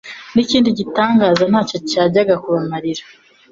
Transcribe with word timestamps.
n'ikindi 0.35 0.69
gitangaza 0.79 1.43
ntacyo 1.51 1.77
cyajyaga 1.89 2.35
kubamarira. 2.43 3.03